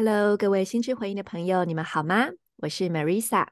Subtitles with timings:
[0.00, 2.28] Hello，各位心之回音的朋友，你们好吗？
[2.58, 3.48] 我是 Marisa。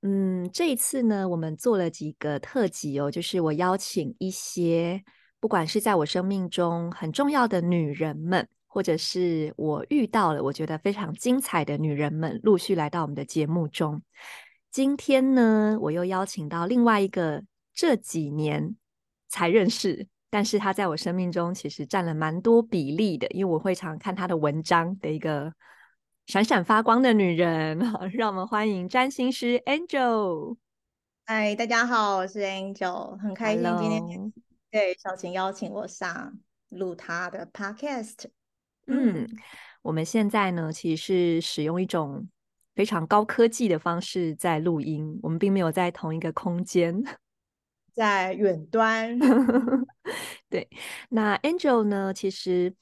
[0.00, 5.04] 嗯，这一次呢，我们做了几个特辑哦，就是我邀请一些
[5.38, 14.02] 不管是在我生命中很重要的女人们，或者是我遇到了我觉得非常精彩的女人们，陆续来到我们的节目中。
[14.72, 18.74] 今天呢，我又邀请到另外一个这几年
[19.28, 25.52] 才认识，但是她在我生命中其实占了蛮多比例的，因为我会常看她的文章的一个。
[26.28, 27.76] 闪闪发光的女人，
[28.14, 30.56] 让我们欢迎占星师 Angel。
[31.26, 34.32] 嗨，大家好，我是 Angel，很开心今天
[34.70, 36.32] 对小晴邀请我上
[36.68, 38.26] 录她的 Podcast。
[38.86, 39.28] 嗯，
[39.82, 42.28] 我们现在呢，其实是使用一种
[42.76, 47.02] 非常高科技的方式在录音，我们并没有在同一个空间，
[47.92, 49.18] 在远端。
[50.48, 50.68] 对，
[51.08, 52.74] 那 Angel 呢，其实。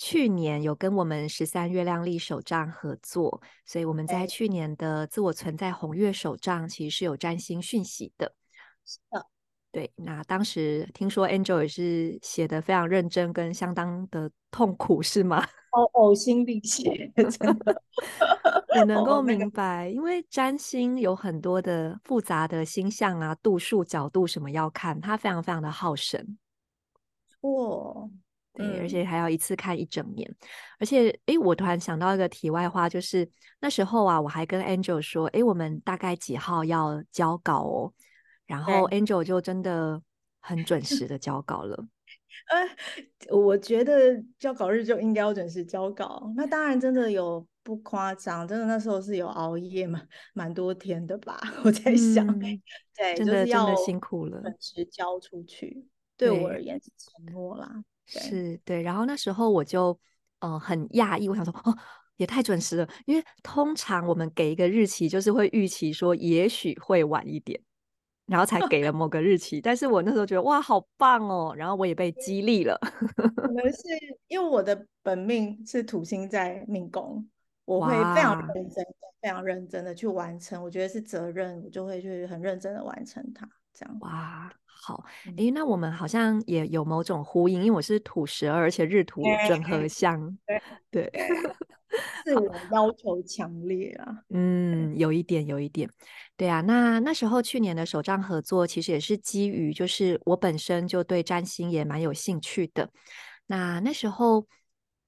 [0.00, 8.32] 去年有跟我们十三月亮历手账合作，所以我们在去年的自我存在红月手账其实是有占星讯息的。
[8.86, 9.26] 是的，
[9.72, 9.90] 对。
[9.96, 15.44] 那当时听说 Angel 也是写得非常认真，跟相当的痛苦，是吗？
[15.72, 17.82] 呕 呕心沥血，真的。
[18.78, 26.38] 我能够明白，因为占星有很多的复杂的星象啊、度数、角度什么要看，它非常非常的耗神。
[27.40, 28.08] 哇。
[28.54, 30.28] 对，而且还要一次看一整年，
[30.80, 33.28] 而且，诶，我突然想到一个题外话，就是
[33.60, 37.92] 那时候啊，我还跟 Angel 说，诶，我们大概几号要交稿哦？
[38.46, 40.02] 然后 Angel 就真的
[40.40, 41.86] 很准时的交稿了。
[42.50, 46.32] 呃，我觉得交稿日就应该要准时交稿。
[46.34, 50.02] 那当然，真的有不夸张，真的那时候是有熬夜嘛，
[50.34, 51.38] 蛮多天的吧？
[51.62, 52.60] 我在想，嗯、
[52.96, 55.86] 对，真的、就是、要真的辛苦了，准时交出去，
[56.18, 57.82] 对我而言是承诺啦。
[58.12, 59.98] 对是对，然后那时候我就
[60.40, 61.76] 嗯、呃、很讶异，我想说哦，
[62.16, 67.60] 也太准时了，因为通常我们给一个日期，就是会预期说也许会晚一点，
[68.26, 69.60] 然后才给了某个日期。
[69.60, 72.78] 但是我那时候觉得哇，好棒哦，然后我也被激励了。
[73.36, 73.82] 可能是
[74.28, 77.28] 因为我的本命是土星在命宫，
[77.66, 83.46] 我会非常认真的、非常认真的去完成，我觉得是责任，我就会去很认真的完成它，
[83.78, 84.52] 这样哇。
[84.80, 85.04] 好，
[85.36, 91.12] 诶，那我们好像也有某种呼应，因为我是土十二，而且日土整合相，对，对，
[92.24, 95.90] 自我要求强烈啊，嗯，有一点，有一点，
[96.36, 102.88] 对啊，那那时候去年的手账合作，其实也是基于，就是我本身就对占星也蛮有兴趣的，
[103.46, 104.46] 那那时候，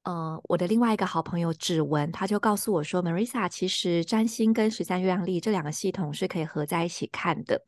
[0.02, 7.62] 呃，我的另外一个好朋友指纹，他就告诉我说，Marisa，其实占星跟十三月亮历这两个系统是可以合在一起看的。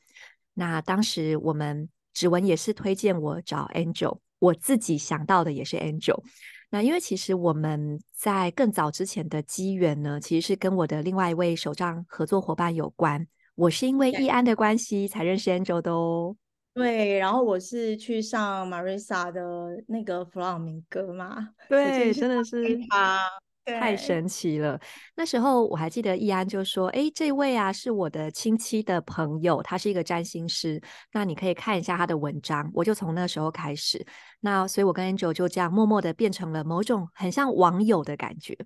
[0.55, 6.23] 那当时我们指纹也是推荐我找 Angel，我自己想到的也是 Angel。
[6.71, 13.27] 那因为其实我们在更早之前的机缘呢，其实是跟我的另外一位手账合作伙伴有关。
[13.55, 16.35] 我是因为易安的关系才认识 Angel 的哦。
[16.73, 21.51] 对，然后我是去上 Marisa 的那个弗朗明哥嘛。
[21.69, 23.21] 对，真的是他。
[23.65, 24.81] 太神奇了！
[25.15, 34.05] 那时候我还记得易安就说：“哎，这位啊是我的亲戚的朋友，他是一个占星师，那你可以看一下他的文章。”我就从那时候开始，
[34.41, 38.57] 那所以我跟 Angel 就这样默默的变成了某种很像网友的感觉。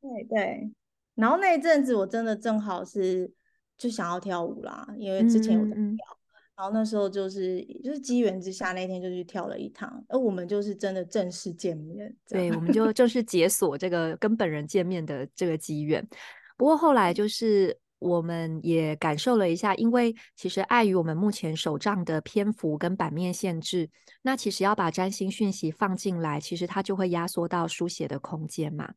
[0.00, 0.70] 对对，
[1.14, 3.32] 然后那一阵子我真的正好是
[3.78, 5.76] 就想要跳舞啦，因为之前有在跳。
[5.78, 5.96] 嗯
[6.56, 16.06] 然后那时候就是就是机缘之下，那天就去跳了一趟，而我们就是真的正式见面，对，我们 就正式解锁这个跟本人见面的这个机缘。
[16.56, 23.90] 不过后来就是我们也感受了一下，因为其实碍于我们目前手账的篇幅跟版面限制，
[24.22, 28.92] 那其实要把占星讯息放进来，其实它就会压缩到书写的空间嘛。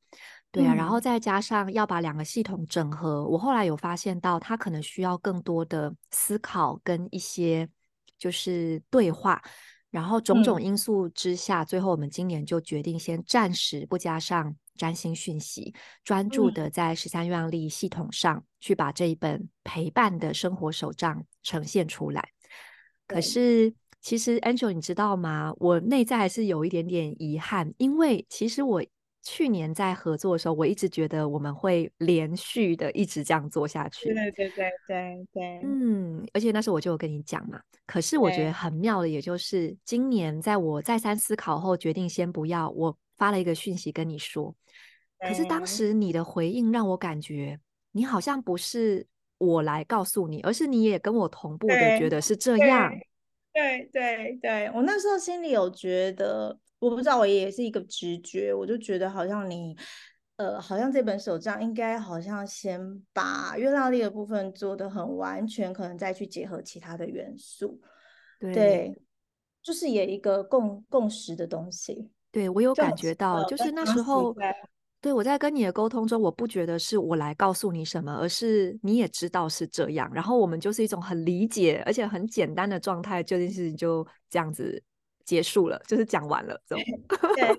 [0.52, 7.68] 对啊，然后再加上要把两个系统整合，嗯，我后来有发现到，他可能需要更多的思考跟一些
[8.18, 9.42] 就是对话，
[9.92, 15.74] 然后种种因素之下，嗯，最后我们今年就决定先暂时不加上占星讯息，
[16.04, 22.30] 专注的在十三月亮历系统上，嗯，去把这一本陪伴的生活手账呈现出来。
[23.06, 25.54] 可是其实 Angel 你知道吗？
[25.58, 28.84] 我内在还是有一点点遗憾，因为其实我
[29.30, 34.14] 去年在合作的时候，我一直觉得我们会连续的一直这样做下去。
[34.14, 35.60] 对对对对对。
[35.64, 37.60] 嗯，而且那时候我就有跟你讲嘛。
[37.86, 42.70] 可是我觉得很妙的，也就是今年在我再三思考后，决定先不要。
[42.70, 44.56] 我发了一个讯息跟你说，
[45.20, 47.60] 可是当时你的回应让我感觉，
[47.92, 49.06] 你好像不是
[49.38, 52.90] 我来告诉你，而是你也跟我同步的觉得是这样。
[53.54, 59.76] 对对对，我那时候心里有觉得，我不知道，我也是一个直觉，我就觉得好像你，
[60.36, 62.80] 呃，好像这本手账应该好像先
[63.14, 67.80] 把月亮历的部分做的很完全，可能再去结合其他的元素，
[68.40, 69.02] 对，对
[69.64, 72.10] 就是也一个共共识的东西。
[72.32, 74.36] 对，我有感觉到，就，就是那时候。
[75.00, 84.82] 对，我在跟你的沟通中，我不觉得是我来告诉你什么，而是你也知道是这样，然后我们就是一种很理解而且很简单的状态，这件事情就这样子
[85.28, 86.84] 结束了，就是讲完了，这种
[87.36, 87.56] 对，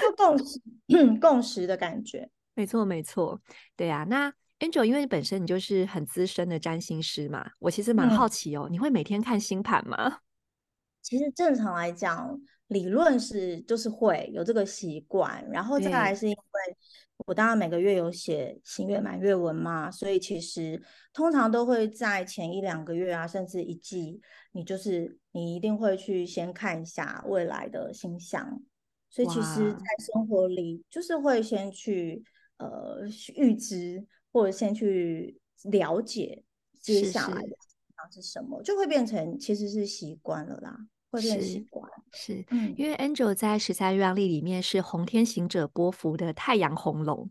[0.00, 0.58] 就共识
[1.20, 3.38] 共识的感觉，没错没错，
[3.76, 4.04] 对呀、啊。
[4.04, 10.20] 那 Angel，因为你本身你就是很资深的占星师嘛，我其实蛮好奇哦，嗯、你会每天看星盘吗？
[11.02, 12.40] 其实正常来讲。
[12.68, 16.76] 理论是就是会有这个习惯，然后再来是因为
[17.26, 20.80] 我当然每个月有写新月满月文嘛，所以其实
[21.12, 24.20] 通常都会在前一两个月啊，甚至一季，
[24.52, 28.62] 你就是你一定会去先看一下未来的星象，
[29.10, 32.22] 所以其实在生活里就是会先去
[32.58, 33.00] 呃
[33.34, 36.44] 预知或者先去了解
[36.80, 40.78] 接下来的星象是什么，是是就会变成其实是习惯了啦。
[41.20, 41.64] 是
[42.12, 47.30] 是，嗯，因为 Angel 在十三月亮历里面是红天行者波幅的太阳红龙，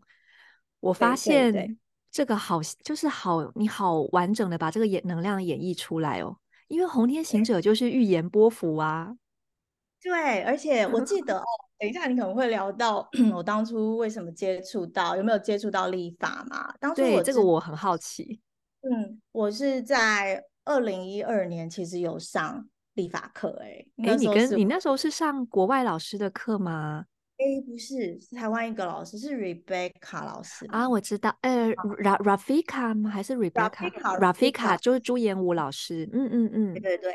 [0.80, 1.78] 我发现
[2.10, 6.36] 这个好就是好，你好完整的把这个演能量演绎出来哦。
[6.68, 9.16] 因为红天行者就是预言波幅啊，
[10.02, 11.44] 对，而且我记得 哦，
[11.78, 16.74] 等一下你可能会聊到 我当初为什么接触到，有没有接触到立法嘛？
[16.80, 18.40] 当初我对这个我很好奇，
[18.82, 22.68] 嗯，我是在二零一二年其实有上。
[22.96, 27.06] 历法课，哎，哎，你跟你那时候是上国外老师的课吗？
[27.38, 33.10] 哎，不是，是台湾一个老师，是 Rebecca 老师啊，我知道，呃，Ra Rafika 吗？
[33.10, 37.14] 还是 Rebecca？Rafika 就是朱延武老师，嗯嗯嗯，对对对。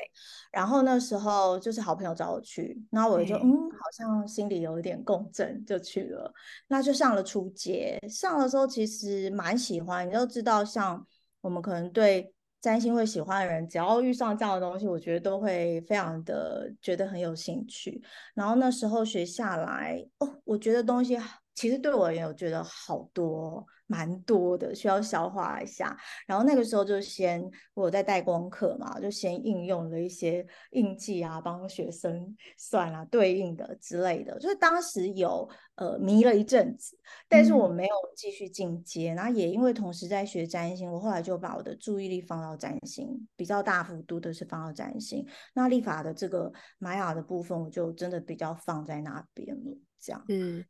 [0.51, 6.31] 然后那时候就是好朋友找我去，然后我就嗯，好像心里有一点共振，就去了。
[6.67, 11.03] 那就上了初阶，上的时候其实蛮喜欢，你就知道，像
[11.41, 12.31] 我们可能对。
[12.61, 18.01] 占星会喜欢的人，只要遇上这样的东西，我觉得都会非常的觉得很有兴趣。
[18.35, 21.17] 然后那时候学下来，哦，我觉得东西
[21.55, 23.65] 其实对我而言，我觉得好多。
[23.91, 25.97] 蛮多的，需要消化一下。
[26.25, 27.43] 然后那个时候就先
[27.73, 34.39] 我在带功课嘛，就先应用了一些印记啊，帮学生 算啊对应的之类的。
[34.39, 36.97] 就是当时有呃迷了一阵子，
[37.27, 39.13] 但是我没有继续进阶。
[39.13, 45.27] 然后也因为同时在学占星，我后来就把我的注意力放到占星，比较大幅度的是放到占星。
[45.53, 49.77] 那历法的这个玛雅的部分，我就真的比较放在那边了。
[50.01, 50.65] 这样，嗯。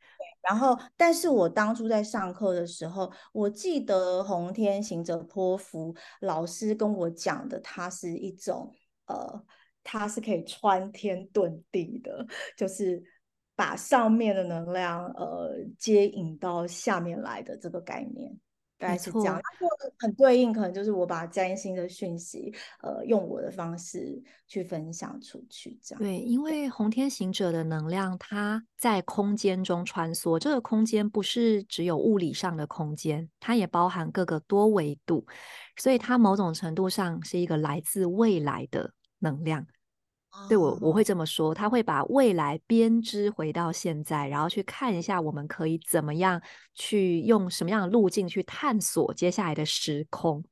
[0.50, 8.74] 然后，但是我当初在上课的时候，我记得红天行者托福老师跟我讲的，它是一种
[9.06, 9.46] 呃，
[9.84, 12.26] 它是可以穿天遁地的，
[12.58, 13.04] 就是
[13.56, 18.36] 把上面的能量呃接引到下面来的这个概念。
[18.82, 19.40] 大概是这样，
[20.00, 26.02] 很对应，可能就是我把占星的讯息，呃，用我的方式去分享出去，这样。
[26.02, 35.28] 对，因为红天行者的能量，它在空间中穿梭，这个空间不是只有物理上的空间，它也包含各个多维度，
[35.78, 39.68] 所以它某种程度上是一个来自未来的能量。
[40.48, 46.42] 对我，我会这么说，他会把未来编织回到现在，然后去看一下我们可以怎么样
[46.74, 50.44] 去用什么样的路径去探索接下来的时空。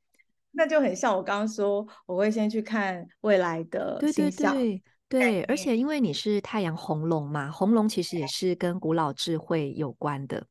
[0.52, 3.98] 那就很像我刚刚说，我会先去看未来的。
[4.00, 10.46] 对对对，对，而且因为你是太阳红龙嘛，红龙其实也是跟古老智慧有关的。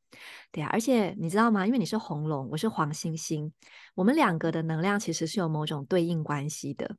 [0.51, 1.67] 对啊，而且你知道吗？
[1.67, 3.51] 因为你是红龙，我是黄星星，
[3.93, 6.95] 我们两个的能量其实是有某种对应关系的。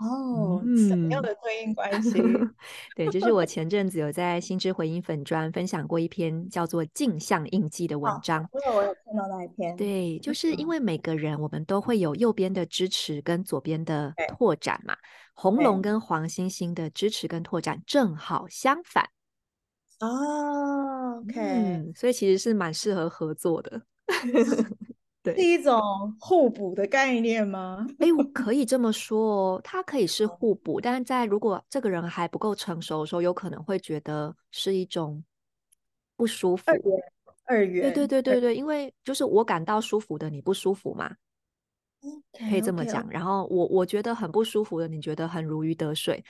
[0.00, 2.18] 哦，什么样的对应关系？
[2.22, 2.54] 嗯、
[2.96, 8.40] 对，就是我前阵子有在心之回音粉专分享过一篇叫做《镜像印记》的文章。
[8.54, 9.76] 因、哦、为我有看到那一篇。
[9.76, 14.96] 对，就是因为每个人我们都会有右边的支持跟左边的拓展嘛。
[15.34, 19.04] 红龙跟黄星星的支持跟拓展正好相反。
[20.00, 23.82] 哦，OK，嗯，所以其实是蛮适合合作的。
[25.22, 25.80] 对，是一种
[26.18, 27.86] 互补的概念吗？
[27.98, 35.22] 哎，我可以这么说哦，它可以是互补，但是在如果这个人还不够成熟的时候，有可能会觉得是一种
[36.16, 36.64] 不舒服。
[36.66, 37.12] 二元，
[37.44, 41.14] 二元，对对对对对，因为就是我感到舒服的，你不舒服嘛。
[42.32, 43.12] 可以这么讲，okay, okay, okay.
[43.12, 46.24] 然后我我觉得很不舒服的，你觉得很如鱼得水，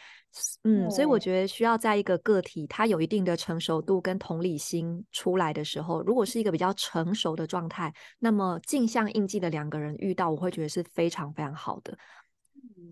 [0.64, 0.92] 嗯，oh.
[0.92, 11.96] 所以我觉得需要在一个个体他有一定的成熟度跟同理心出来的时候，如果是一个比较成熟的状态，那么镜像印记的两个人遇到，我会觉得是非常非常好的，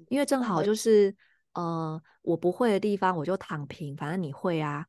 [0.09, 1.13] 因为正好就是
[1.55, 4.87] 呃，我不会的地方我就躺平，反正你会啊。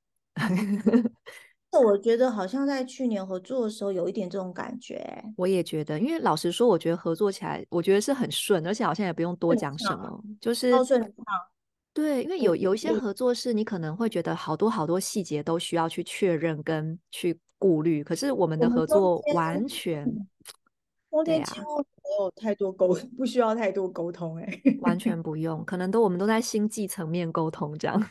[1.71, 11.11] 我觉得好像在去年合作的时候有一点这种感觉，我也觉得，因为老实说，我觉得合作起来，我觉得是很顺，而且好像也不用多讲什么，就是超顺畅。
[11.93, 20.05] 对，因为有有一些合作是你可能会觉得好多好多细节都需要去确认跟去顾虑，可是我们的合作完全，
[21.09, 21.85] 中间几乎没
[22.19, 28.01] 有太多沟，不需要太多沟通，哎，完全不用，可能都我们都在星际层面沟通这样。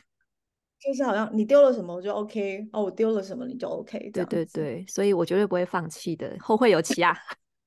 [0.80, 7.16] 就是好像你丢了什么我就 OK 哦，我丢了什么你就 OK，对对对，所以我绝对不会放弃的，后会有期啊，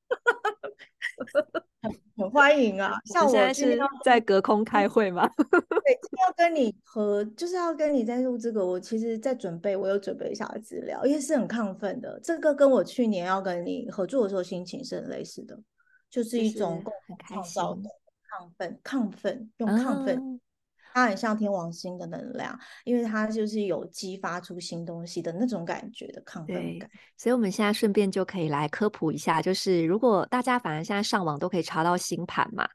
[1.82, 2.94] 很很欢迎啊！
[3.06, 5.30] 像我现在是在隔空开会吗？
[5.38, 15.60] 对，要跟你和就是要跟你在录这个，我其实在准备，我有准备一下资料，因为是很亢奋的，这个跟我去年要跟你合作的时候心情是很类似的，
[16.10, 17.90] 就是一种共同创造的
[18.30, 20.40] 亢奋，亢奋用亢奋。
[20.94, 26.90] 啊它很像天王星的能量，因为它就是有激发出新东西的那种感觉的亢奋感。
[27.18, 32.68] 所以，我们现在顺便就可以来科普一下，就是如果大家反正现在上网都可以查到星盘嘛，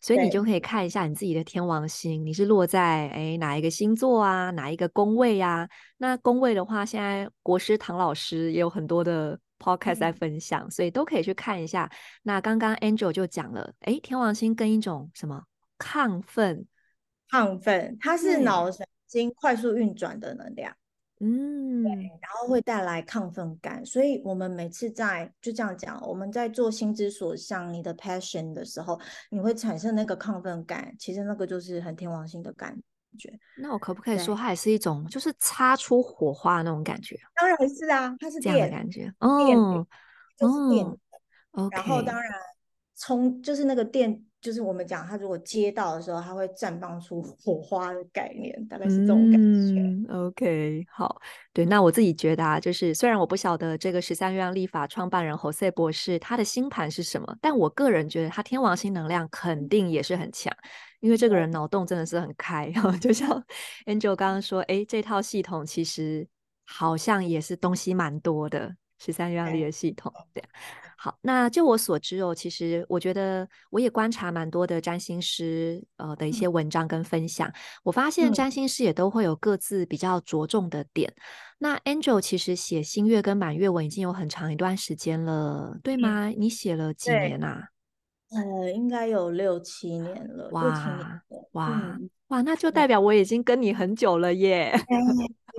[0.00, 5.68] 所以你就可以看一下你自己的天王星，你是落在诶哪一个星座啊，哪一个宫位啊？
[5.98, 11.90] 那宫位的话，现在国师唐老师也有很多的 podcast 在分享，嗯、所以都可以去看一下。
[12.22, 15.42] 那刚刚 Angel 就讲了，诶，天王星跟一种什么
[15.78, 16.66] 亢奋。
[17.30, 20.74] 亢奋，它是脑神经快速运转的能量，
[21.20, 28.98] 嗯，对，然后会带来亢奋感，所以我们每次在就这样讲，我们在做心之所向你的 passion 的时候，
[29.30, 32.76] 你会产生那个亢奋感，其实那个就是很天王星的感
[33.18, 33.38] 觉。
[33.56, 37.18] 那我可不可以说，它也是一种就是擦出火花那种感觉？
[37.34, 39.86] 当然是啊，它是这样的感觉，哦，
[40.36, 40.86] 就是电，
[41.52, 42.30] 哦，然后当然
[42.96, 44.24] 充就是那个电。
[44.40, 49.80] 就是我们讲，他如果接到的时候，他会绽放出火花的概念，大概是这种感觉。
[49.80, 51.20] 嗯，OK，好，
[51.52, 60.56] 对，那我自己觉得啊，就是虽然我不晓得这个十三月亮历法创办人 Jose 博士他的星盘是什么，但我个人觉得他天王星能量肯定也是很强，
[61.00, 62.72] 因为这个人脑洞真的是很开。
[62.84, 63.28] 嗯、就像
[63.86, 66.26] Angel 刚刚说，哎，这套系统其实
[66.64, 70.44] 好像也是东西蛮多的，十三月亮历的系统，对。
[71.00, 81.08] 好，那就我所知哦，其实我觉得我也观察蛮多的占星师呃的一些文章跟分享，嗯、我发现占星师也都会有各自比较着重的点。
[81.08, 81.22] 嗯、
[81.58, 86.30] 那 Angel 其实写新月跟满月文已经有很长一段时间了，对吗？
[86.30, 87.68] 嗯、你写了几年啊？
[88.30, 90.48] 呃，应该有六七年了。
[90.50, 94.74] 哇哇、嗯、哇，那就代表我已经跟你很久了耶。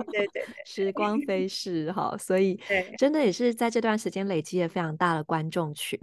[0.00, 2.60] 嗯 对对对，时光飞逝哈，所以
[2.98, 5.98] 真的也是在这段时间累积了非常大的观众群。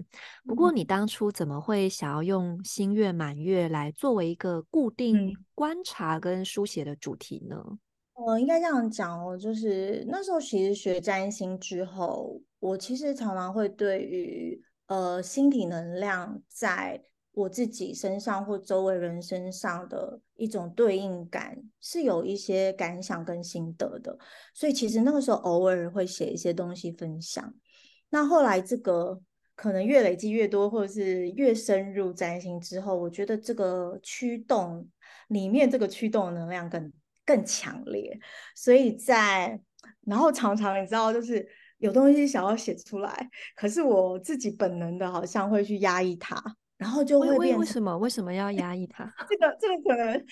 [0.46, 7.64] 不过你当初怎么会想要用新月满月来作为一个固定观察跟书写的主题呢？
[8.14, 17.02] 我、嗯、应该这样讲哦，就是那时候其实学占星之后，我其实常常会对于呃星体能量在。
[17.38, 24.18] 我自己身上或周围人身上的一种对应感，是有一些感想跟心得的，
[24.56, 27.54] 所以其实那个时候偶尔会写一些东西分享。
[28.10, 29.22] 那后来这个
[29.56, 34.90] 可能越累积越多，或者是越深入占星之后，我觉得这个驱动
[35.28, 36.92] 里面这个驱动的能量更
[37.24, 38.20] 更强烈，
[38.56, 39.62] 所以在
[40.08, 46.44] 然后常常你知道就是有东西想要写出来，可是我自己本能的好像会去压抑它。
[46.78, 49.12] 然后就会变为什么为什么要压抑 他？
[49.28, 50.26] 这个这个可能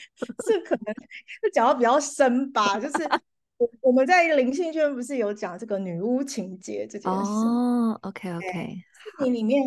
[0.45, 0.93] 这可能
[1.41, 2.79] 就讲到比较深吧。
[2.79, 3.03] 就是
[3.57, 7.99] 我我们在灵性圈不是有讲这个女巫情节这件事哦。
[8.03, 8.77] OK OK，
[9.23, 9.63] 你里面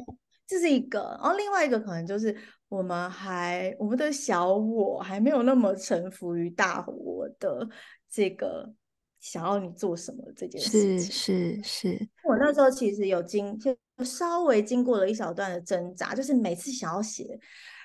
[0.47, 2.37] 这是一个，然后另外一个可能就是
[2.69, 7.69] 我们还我们的小我还没有那么臣服于大我的
[8.09, 8.73] 这个
[9.19, 11.01] 想要你做什么这件事情。
[11.01, 13.77] 是是是，我那时候其实有经就。
[14.05, 17.39] 稍微经过了一小段的挣扎，就是每次想要写，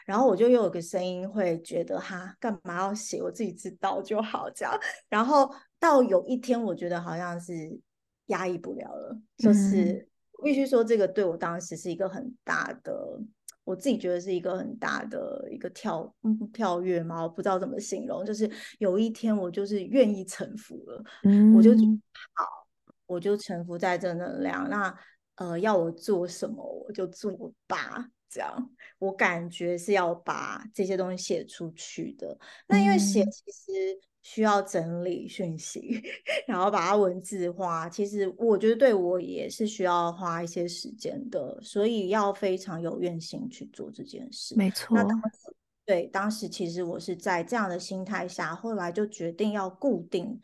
[0.06, 3.22] 然后我就又有个声音会觉得哈，干嘛要写？
[3.22, 4.80] 我自己知道就好这样。
[5.10, 7.80] 然后到有一天，我觉得好像是
[8.28, 10.08] 压抑不了了，就是
[10.44, 13.20] 必须说，这个对我当时是一个很大的，
[13.64, 16.14] 我自己觉得是一个很大的一个跳
[16.54, 18.26] 跳跃嘛，我不知道怎么形容。
[18.26, 21.72] 就是有一天，我就是愿意臣服了，嗯，我就
[22.34, 22.46] 好，
[23.06, 24.70] 我就臣服在这能量。
[24.70, 24.94] 那
[25.36, 27.32] 呃，要我做什么，我就做
[27.68, 28.10] 吧。
[28.30, 32.38] 这样，我感觉是要把这些东西写出去的。
[32.68, 34.00] 那因为写其实。
[34.26, 36.02] 需要整理讯息，
[36.48, 37.90] 然后把它文字化。
[37.90, 44.56] 其实我觉得对我也是需要花一些时间的，所以要非常有愿心去做这件事。
[44.56, 44.96] 没错。
[44.96, 50.40] 那当时，对，当时其实我是在这样的心态下，后来就决定要固定。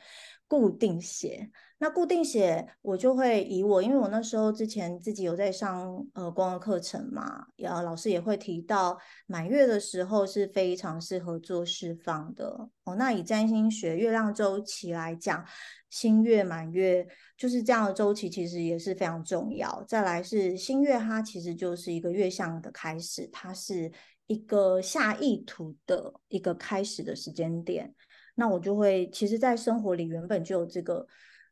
[0.45, 1.49] 固定写，
[1.81, 12.95] 那固定写，我就会以我，因为我那时候之前自己有在上呃光的课程嘛，然后老师也会提到满月的时候是非常适合做释放的哦。
[12.95, 15.45] 那以占星学月亮周期来讲，
[15.89, 17.07] 新月满月
[17.37, 19.81] 就是这样的周期，其实也是非常重要。
[19.87, 23.89] 再来是新月，它其实就是一个月相的开始，它是
[24.27, 27.95] 一个下意图的一个开始的时间点。
[28.35, 31.05] 那我就会，其实，在生活里原本就有这个，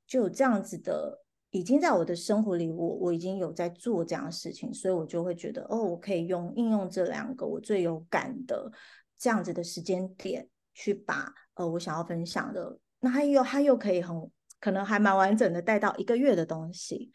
[0.07, 1.21] 就有这样子的，
[1.51, 8.71] 已经在我的生活里，我我已经有在做这样的事情，所以我就会觉得，哦，我可以用应用这两个我最有感的
[9.17, 14.15] 这样子的时间点，去把呃我想要分享的，那它又它又可以很
[14.59, 17.11] 可能还蛮完整的带到一个月的东西，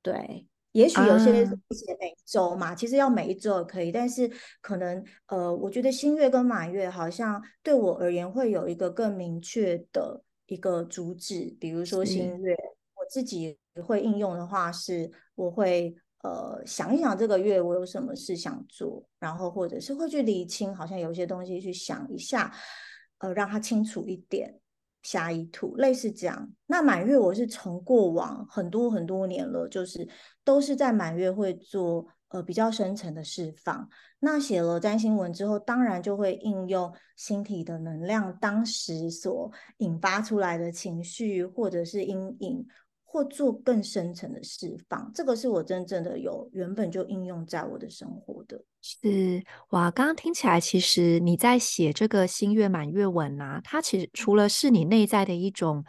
[0.00, 0.48] 对。
[0.72, 4.26] 也许有些写每一周嘛，uh, 其实要每一周也可以，但是
[4.62, 11.56] 可能呃，我觉得新月跟满月好像对我而言会有一个更明确的一个主旨。
[11.60, 12.54] 比如说新月，
[12.94, 22.52] 我自己会应用的话是，我会呃想一想这个月我有什么事想做，然后或者是会去理清，好像有些东西去想一下，
[23.18, 24.58] 呃，让它清楚一点。
[25.02, 30.08] 下一图类似这样，那满月我是从过往很多很多年了，就是
[30.44, 33.88] 都是在满月会做呃比较深层的释放。
[34.18, 42.66] 那写了占星文之后，当然就会应用星体的能量，当时所引发出来的情绪或者是阴影。
[43.04, 48.58] 或做更深层的释放，这个是我真正的有原本就应用在我的生活的。
[48.80, 55.84] 是哇，刚刚听起来，其实你在写这个新月满月文啊，它其实除了是你内在的一种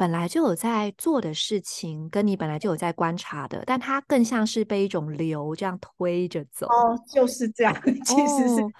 [0.00, 6.66] 本来就有在做的事情，跟你本来就有在观察的，但它更像是被一种流这样推着走。
[6.68, 7.74] 哦，就是这样，
[8.06, 8.72] 其实是、哦、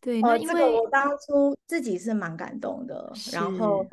[0.00, 0.22] 对。
[0.22, 3.84] 那因为、呃、我当初自己是蛮感动的，然后。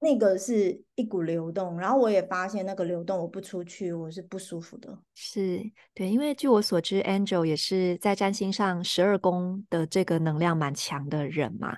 [0.00, 4.98] 那个是一股流动，然后我也发现那个流动，我不出去我是不舒服的。
[5.14, 5.58] 是
[5.94, 11.74] 对，因为据我所知，Angel 也是在占星上十二宫的这个能量蛮强的人嘛。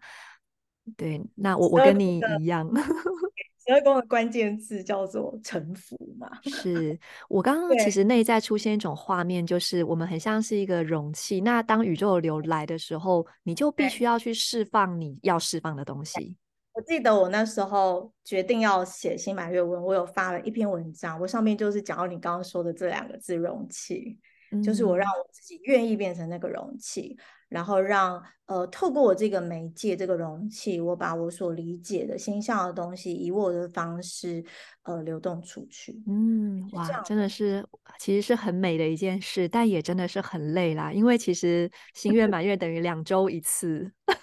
[0.96, 2.68] 对，那我我跟你一样，
[3.66, 6.30] 十二宫的关键字叫做臣服嘛。
[6.44, 6.98] 是
[7.28, 16.36] 我刚刚其实内在出现一种画面，就是我们很像是一个容器，那当宇宙流来的时候，你就必须要去释放你要释放的东西。
[16.72, 24.18] 我记得我那时候决定要写新满月文，我有发了一篇文章，我上面就是讲到你刚刚说的这两个字“容器”，
[24.52, 27.16] 嗯，就是我让我自己愿意变成那个容器，
[27.48, 34.44] 然后让呃透过我这个媒介这个容器，我把我所理解的心象的东西以我的方式
[34.82, 36.02] 呃流动出去。
[36.06, 37.64] 嗯，哇，真的是
[37.98, 43.92] 其实是很美的一件事，但也真的是很累啦，因为其实新月满月等于两周一次。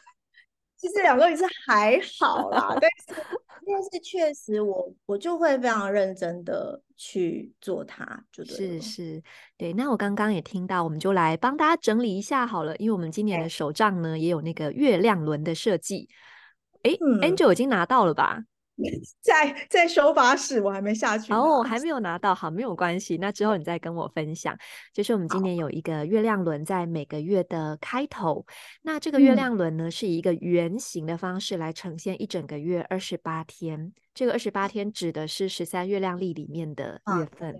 [0.76, 3.24] 其实两周一次还好啦，但是
[3.66, 9.22] 但是确实我我就会非常认真的去做它，就是是
[9.58, 9.74] 对。
[9.74, 16.10] 那我刚刚也听到，我们就来帮大家整理一下好了，因为我们今年的手账呢也有那个月亮轮的设计。
[16.84, 18.44] 哎、嗯、，Angel 已经拿到了吧？
[19.22, 21.32] 在在收发室，我还没下去。
[21.32, 23.18] 哦，还没有拿到，好，没有关系。
[23.18, 24.58] 那之后你再跟我分享。
[24.92, 28.44] 就是我们今年有一个月亮轮，在每个月的开头。
[28.82, 33.94] 那这个月亮轮呢，是以一个圆形的方式来呈现一整个月二十八天。
[34.16, 37.56] 这个二十八天指的是十三月亮历里面的月份。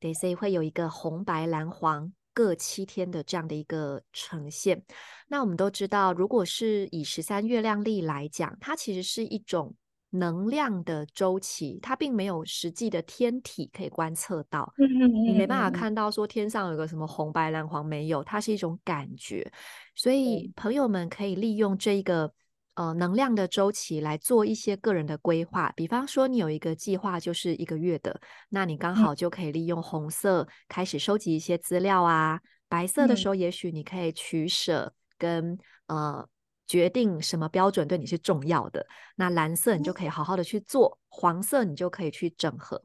[0.00, 4.82] 对，所以会有一个红、白、蓝、黄各七天的这样的一个呈现。
[5.28, 9.74] 那我们都知道，如果是以十三月亮历来讲，它其实是一种。
[10.18, 14.72] 能量的周期，它并没有实际的天体可以观测到，
[15.24, 19.50] 你没办法看到说天上有个什么红白蓝黄，没有，它是一种感觉。
[19.94, 22.32] 所以朋友们可以利用这一个
[22.74, 25.72] 呃能量的周期来做一些个人的规划。
[25.76, 32.40] 比方说，你有一个计划就是一个月的，那你刚好就可以利用红色开始收集一些资料啊。
[32.68, 36.28] 白色的时候，也许你可以取舍跟呃。
[36.66, 42.82] 决定什么标准对你是重要的，那蓝色你就可以好好的去做，黄色你就可以去整合。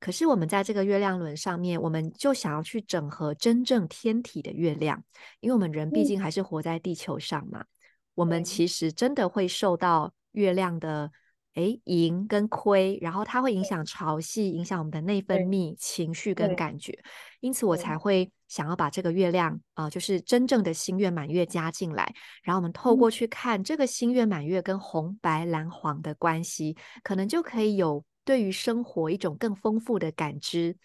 [0.00, 5.02] 可是我们在这个月亮轮上面，我们就想要去整合真正天体的月亮，
[5.40, 7.66] 因为我们人毕竟还是活在地球上嘛，嗯、
[8.14, 11.10] 我们其实真的会受到月亮的。
[11.58, 16.96] 诶，盈跟亏，然后它会影响潮汐，影响我们的内分泌、情绪跟感觉，
[17.40, 30.76] 因此我才会想要把这个月亮啊、呃，就是真正的新月满月加进来，然后我们透过去看这个新月满月跟红白蓝黄的关系，可能就可以有对于生活一种更丰富的感知。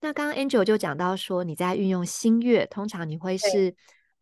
[0.00, 3.74] 那刚刚 Angel 就讲到说，你在运用新月，通常你会是。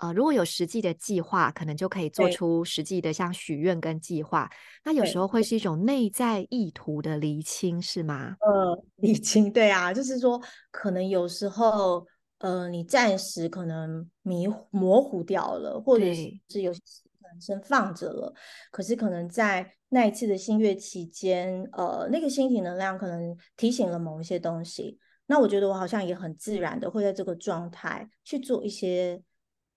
[0.05, 4.51] 呃，如果有实际的计划，可能就可以做出实际的像许愿跟计划。
[4.85, 8.37] 那有时候会是一种内在意图的厘清，是吗？
[8.41, 10.39] 呃，厘清，对啊，就是说，
[10.71, 12.07] 可能有时候，
[12.41, 16.81] 呃，你暂时可能迷模糊掉了，或者是有些
[17.23, 18.35] 可能先放着了。
[18.71, 24.99] 可是可能在那一次的新月期间，呃，那个星体能量可能提醒了某一些东西。
[25.25, 29.23] 那我觉得我好像也很自然的会在这个状态去做一些。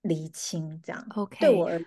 [0.01, 1.79] 厘清这样，OK，对我而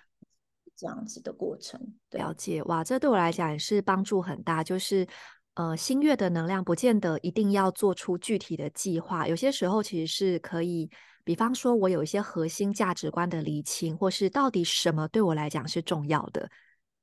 [0.75, 1.79] 这样子的过程，
[2.11, 4.63] 了解哇，这对我来讲也是帮助很大。
[4.63, 5.07] 就是
[5.53, 10.89] 呃，新月的能量不见得一定要做出具体的计划，有些时候其实是可以，
[11.23, 16.49] 比方说我有一些核心价值观的厘清，或是到底什么对我来讲是重要的，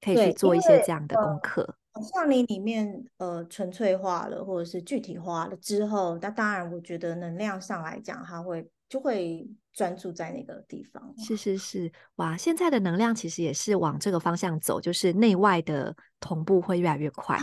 [0.00, 1.76] 可以去做一些这样的功课。
[1.92, 9.48] 呃、像你里面呃纯粹化了，或者是具体化了之后，那当然我觉得能量上来讲，它会就会。
[9.74, 12.36] 专注在那个地方，是是是，哇！
[12.36, 17.38] 现在的能量其实也是往这个方向走，就是内外的同步会越来越快。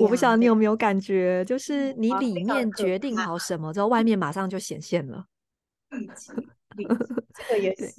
[0.00, 5.26] 我不晓得你有没有感觉，就是你里面决定好什么之后，外面马上就显现了。
[7.36, 7.92] 这个也是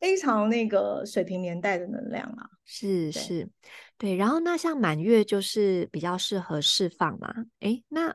[0.00, 3.48] 非常那个水平年代的能量啊，是是，
[3.96, 4.16] 对。
[4.16, 7.32] 然后那像满月就是比较适合释放嘛？
[7.60, 8.08] 哎，那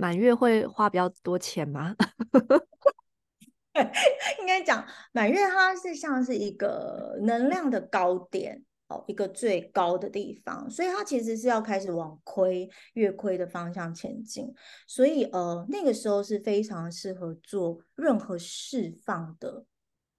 [0.00, 1.94] 满月会花比较多钱吗？
[4.40, 4.82] 应该讲
[5.12, 14.50] 满月，它是像是一个能量的高点哦，一个最高的地方，所以它其实是要开始往亏月亏的方向前进。
[14.86, 19.66] 所以呃，那个时候是非常适合做任何释放的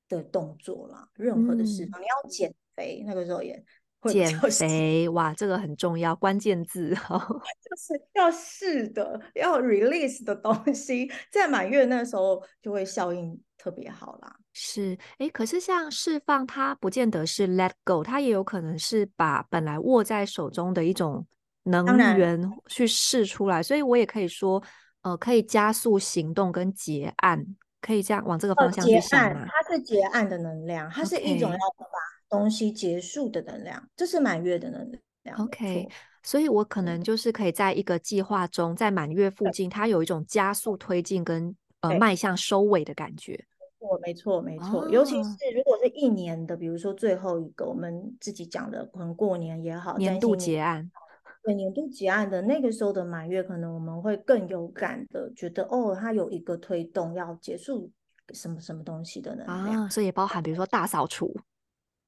[0.07, 1.99] 的动作啦，任何的释放。
[1.99, 3.65] 嗯、你要减肥，那个时候也。
[4.09, 7.17] 减肥哇，这个很重要，关键字哈，
[7.61, 14.35] 就是要试的，要 release 的东西，在满月那时候就会效应特别好啦。
[14.53, 21.25] 是，哎，可是像释放，它不见得是 let go，它也有可能是把本来握在手中的一种
[21.63, 21.85] 能
[22.17, 24.61] 源去试出来，所以我也可以说，
[25.03, 27.45] 呃，可以加速行动跟结案，
[27.79, 29.45] 可以这样往这个方向去想吗？
[29.47, 31.85] 它是结案的能量，它是一种要把。
[32.31, 34.89] 东西结束的能量，这是满月的能
[35.23, 35.37] 量。
[35.37, 35.87] OK，
[36.23, 43.33] 所以我可能就是可以在一个计划中，在满月附近，它有一种加速推进跟呃迈向收尾的感觉。
[44.01, 44.89] 没错，没错，没错。
[44.89, 50.89] 尤其是如果是一年的，比如说最后一个，我们自己讲的，可能过年也好，年度结案。
[51.43, 57.91] 对，年度结案的那个时候的满月，可能我们会更有感的觉得，哦，它有一个推动要结束
[58.33, 59.83] 什么什么东西的能量。
[59.83, 61.35] 啊，所以也包含比如说大扫除。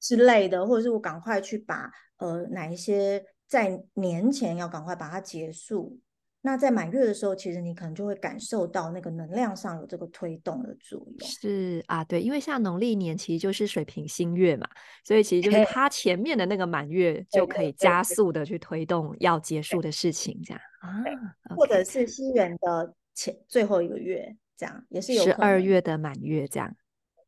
[0.04, 5.98] 之类的，或者是我赶快去把呃哪一些在年前要赶快把它结束。
[6.42, 11.26] 那在满月的时候，其实你可能就会感受到那个能量上有这个推动的作用。
[11.26, 14.68] 是啊，对，因为像农历年其实就是水瓶新月嘛，
[15.06, 21.02] 所以其实就是它前面的那个满月就可以加速的去推动要结束的事情，这样啊，
[21.56, 26.70] 或者是西元的前最后一个月，这样也是有十二月的满月这样。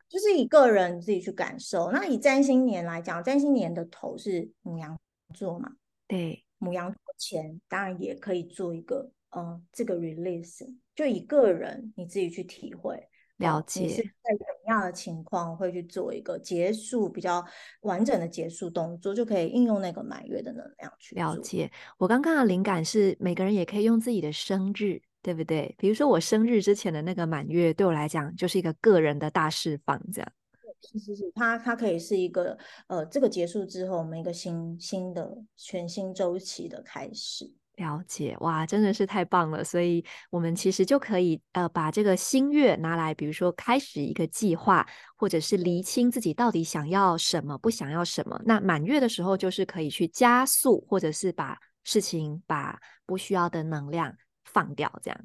[0.09, 1.91] 就是以个人自己去感受。
[1.91, 4.99] 那以占星年来讲，占星年的头是母羊
[5.35, 5.71] 座嘛？
[6.07, 10.65] 对，母羊座前当然也可以做一个，嗯，这个 release。
[10.95, 17.45] 就以个人你自己去体会了解，你是在怎样的情况会去做一个结束比较
[17.83, 21.71] 完整的结束动作，就可以应用那个满月的能量去了解。
[21.99, 25.03] 我刚刚的灵感是，每个人也可以用自己的生日。
[25.27, 25.75] 对不对？
[25.77, 30.33] 比如说我生日之前的那个满月，对我来讲就是一个个人的大释放，这样。
[30.81, 37.53] 是是是，它它可以是一个呃，这个结束之后，我们一个新新的全新周期的开始。
[37.75, 39.65] 了解，哇，真的是太棒了！
[39.65, 44.87] 所以我们其实就可以呃，把这个新月拿来，比如说开始一个计划，
[45.17, 48.41] 或者是厘清自己到底想要什么，不想要什么。
[48.45, 54.15] 那满月的时候，就是可以去加速，或者是把事情把不需要的能量。
[54.57, 55.21] 放掉，这样，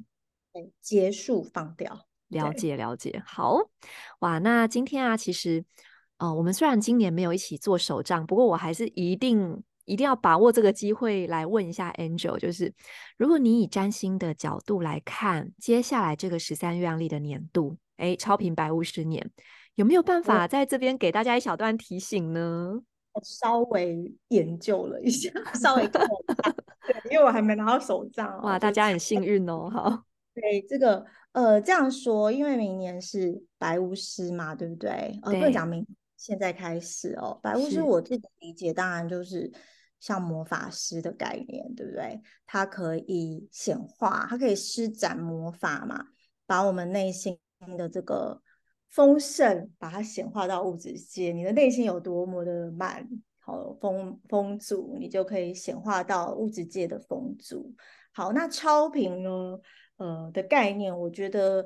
[0.82, 3.56] 结束，放掉，了解，了解，好，
[4.18, 5.64] 哇，那今天啊，其实，
[6.18, 12.74] 呃，我们虽然今年没有一起做手账，不过我还是一定一定要把握这个机会来问一下 Angel，就是
[13.16, 19.30] 如果你以占星的角度来看，接下来这个十三月亮历的年度，哎，超频白巫师年，
[19.76, 22.82] 有没有办法在这边给大家一小段提醒呢？
[23.12, 26.54] 我稍微研究了一下， 稍微看了一下，
[26.86, 28.42] 对，因为我还没拿到手账哦。
[28.44, 30.04] 哇，大家很幸运哦，好。
[30.34, 35.18] 对，这个呃这样说，因为明年是白巫师嘛，对不对？
[35.22, 37.38] 呃，不能讲明现在开始哦。
[37.42, 39.52] 白巫师我自己理解，当然就是
[40.00, 42.18] 像魔法师的概念，对不对？
[42.46, 46.06] 它可以显化，它可以施展魔法嘛，
[46.46, 47.38] 把我们内心
[47.76, 48.40] 的这个
[48.92, 51.32] 丰盛，把它显化到物质界。
[51.32, 53.08] 你的内心有多么的满，
[53.40, 57.74] 好丰丰足，你就可以显化到物质界的丰足。
[58.12, 59.58] 好，那超频呢？
[59.98, 61.64] 呃的概念，我觉得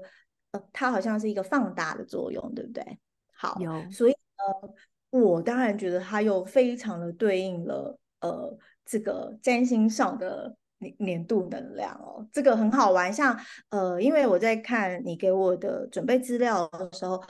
[0.51, 2.99] 呃它好像是一个放大的作用，对不对？
[3.33, 4.75] 好，有，所以呃
[5.19, 13.13] 我当然觉得它又非常的对应了呃这个占星上的年年度能量哦，这个很好玩。
[13.13, 13.39] 像
[13.71, 17.23] 呃因为我在看你给我的准备资料的时候，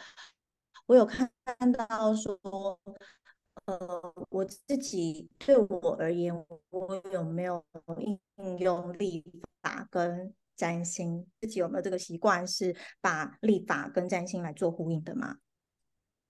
[0.87, 1.30] 我有看
[1.72, 2.38] 到说
[3.66, 6.35] 呃我自己对我而言，
[6.70, 7.64] 我有没有
[7.98, 9.24] 应用历
[9.62, 15.37] 法跟占星自己有没有这个习惯，是把历法跟占星来做呼应的吗？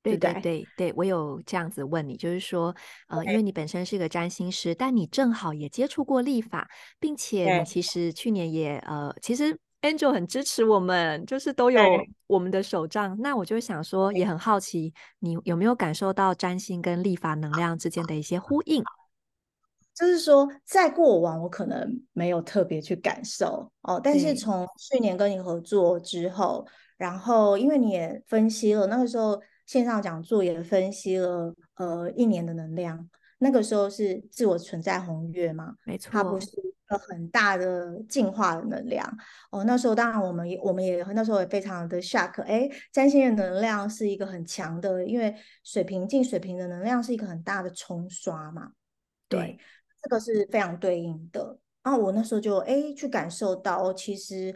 [0.06, 2.74] 对对对对，我有这样子问你，就是说，
[3.08, 6.68] 呃，因为你本身是个占星师，但你正好也接触过历法，
[7.00, 11.80] 并且你其实去年也呃，其实 Angel 很支持我们，就是都有
[12.26, 13.16] 我们的手账。
[13.20, 18.82] 那我就想说，也很好奇，你有没有感受到占星跟历法能量之间的一些呼应？
[19.94, 26.66] 就是说，在过往我可能没有特别去感受哦，但是从去年跟你合作之后，
[26.98, 39.06] 然后因为你也分析了，那个时候线上讲座也分析了呃一年的能量，那个时候是自我存在红月嘛，没错，它不是一个很大的进化的能量
[39.50, 39.64] 哦。
[39.64, 48.70] 那时候当然我们也我们也那时候也非常的 shock，哎，占星的能量是一个很强的，因为水瓶进水瓶的能量是一个很大的冲刷嘛，
[49.28, 49.40] 对。
[49.40, 49.58] 对
[50.02, 54.54] 这个是非常对应的，然后我那时候就哎去感受到，其实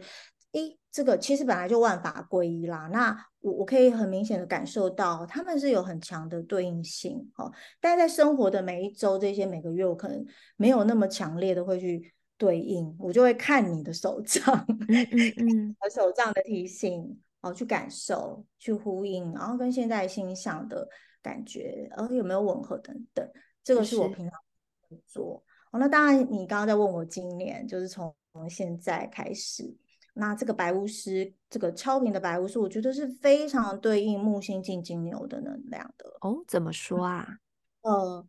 [0.53, 2.87] 哎这个其实本来就万法归一啦。
[2.91, 7.51] 那我我可以很明显的感受到，他们是有很强的对应性哦。
[7.79, 10.25] 但是在生活的每一周这些每个月，我可能
[10.57, 14.43] 没有那么强烈的会去对应，我就会看你的手账，
[14.89, 20.87] 嗯嗯，和手账的提醒哦，去感受，去呼应，然后跟现在心想的
[21.21, 23.27] 感觉，然后有没有吻合等等，
[23.63, 24.39] 这个是我平常。
[25.07, 28.13] 做哦，那当然，你刚刚在问我今年，就是从
[28.49, 29.63] 现在开始，
[30.13, 36.43] 那这个白巫师，这个超频的白巫师，我觉得是非常对应木星进金牛的能量的哦。
[36.47, 37.37] 怎么说啊？
[37.81, 38.25] 呃，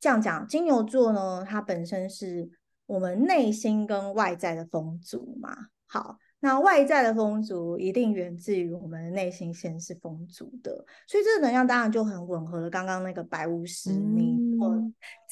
[0.00, 2.50] 这样讲，金牛座呢，它本身是
[2.86, 5.68] 我们内心跟外在的丰足嘛。
[5.86, 6.18] 好。
[6.38, 12.70] 那外在的丰足一定源自于我们内心先是丰足的，所以这个能量当然就很吻合了。
[12.70, 14.36] 刚刚那个白巫师，你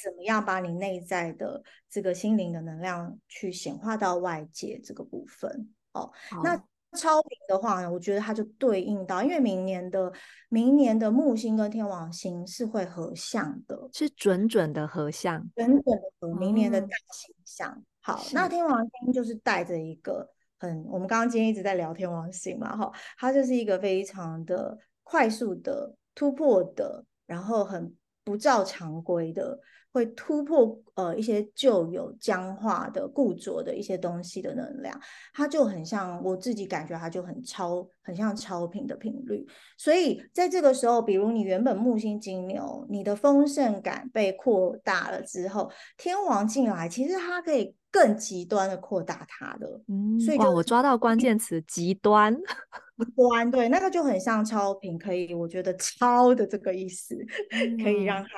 [0.03, 5.69] 怎么样把你内在的这个心灵的能量去显化到外界这个部分？
[5.95, 6.13] 哦，
[6.45, 6.57] 那
[6.99, 10.13] 超频的话呢，我觉得它就对应到，因为明年的
[10.49, 16.35] 明年的木星跟天王星是会合相的，是准准的合相，准准的合。
[16.35, 20.29] 明年的大星相，好，那天王星就是带着一个。
[20.57, 29.61] 很，我们刚刚今天一直在聊天王星嘛，哈，它就是一个非常的快速的突破的，然后很不照常规的，
[29.95, 35.01] 会突破呃一些旧有僵化的固着的一些东西的能量，
[35.33, 39.47] 它就很像我自己感觉它就很超，很像超频的频率。
[39.79, 47.77] 所以在这个时候，比如你原本木星金牛，你的丰盛感被扩大了之后，天王进来，其实它可以。
[47.95, 57.15] 更极端的扩大它的，嗯，所以哇，我抓到关键词极端，极端，对，那个就很像超频，可以，我觉得超的这个意思，
[57.53, 58.29] 嗯、可以让它。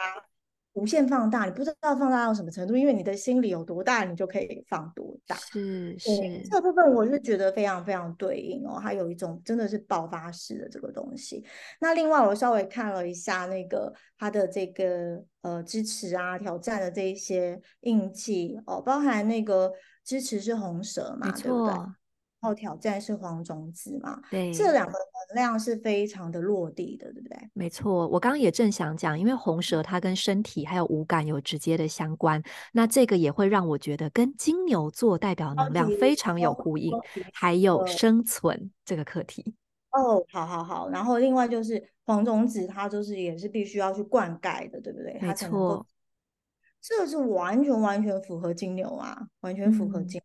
[0.76, 5.34] 无限放大，你不知道放大到什么程度，因为你的心里有多大，你就可以放多大。
[5.36, 6.10] 是是，
[6.44, 11.42] 这个部分我是觉得非常非常对应哦，它有一种真的是爆发式的这个东西。
[11.80, 19.72] 那另外我稍微看了一下那个它的这个呃支持啊挑战的这一些印记哦，包含那个
[20.04, 21.74] 支持是红蛇嘛，对不对？
[22.38, 25.00] 然后挑战是黄种子嘛，对，这两个能
[25.34, 27.38] 量是非常的落地的，对不对？
[27.52, 36.92] 没错，我刚刚也正想讲，因为红蛇它跟身体还有五感有直接的相关，那这个也会让我觉得跟金牛座代表能量非常有呼应，
[37.32, 39.54] 还有生存这个课题。
[39.90, 45.18] 哦，好好好，然后另外就是黄种子，它就是也是必须要去灌溉的，对不对？
[45.20, 45.86] 没错。
[46.82, 50.20] 这个是完全完全符合金牛啊，完全符合金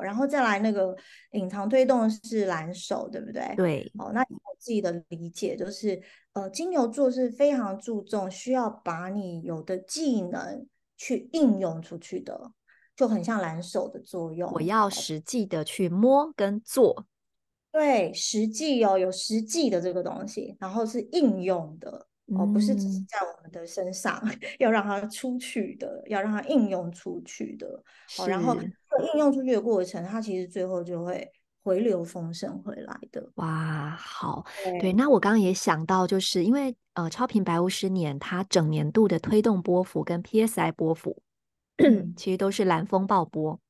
[0.00, 0.96] 然后再来那个
[1.32, 3.54] 隐藏推动是蓝手，对不对？
[3.56, 3.92] 对。
[3.98, 6.00] 哦，那我自己的理解就是，
[6.32, 12.52] 呃，金牛座是非常注重需要把你有的技能去应用出去的，
[12.96, 14.50] 就很像蓝手的作用。
[14.52, 17.06] 我要实际的去摸跟做。
[17.72, 22.06] 对，实际哦，有实际的这个东西，然后是应用的。
[22.32, 27.66] 哦，不是只是在我们的身上，嗯、 要让它出去的，要让它应用出去的。
[28.18, 31.30] 哦，然后应用出去的过程，它其实最后就会
[31.62, 33.30] 回流丰盛回来的。
[33.34, 41.20] 哇，好，对，对，那我刚刚也想到，就是因为呃，超频白巫师年它整年度的推动波幅跟 PSI 波幅，
[41.76, 43.60] 嗯、其实都是蓝风暴波。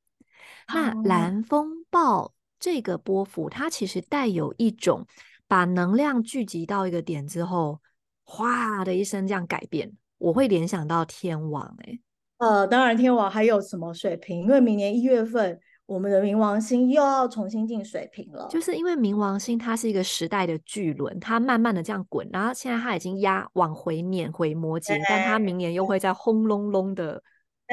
[0.69, 5.05] 那蓝风暴这个波幅，它其实带有一种
[5.45, 7.81] 把能量聚集到一个点之后。
[8.25, 11.99] 哗的一声，这样改变，我会联想到天王哎、欸，
[12.39, 14.41] 呃，当然天王还有什么水平？
[14.41, 18.47] 因为明年一月份，我们的冥王星又要重新进水平了。
[18.49, 27.21] 就是因为冥王星它是一个时代的巨轮，它慢慢的这样滚，然后现在它已经压往回碾回摩羯，但它明年又会再轰隆隆的